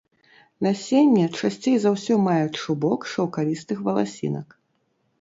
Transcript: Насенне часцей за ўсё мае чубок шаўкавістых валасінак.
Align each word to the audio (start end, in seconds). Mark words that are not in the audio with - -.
Насенне 0.67 1.25
часцей 1.39 1.77
за 1.85 1.93
ўсё 1.97 2.13
мае 2.31 2.41
чубок 2.57 2.99
шаўкавістых 3.15 3.77
валасінак. 3.91 4.61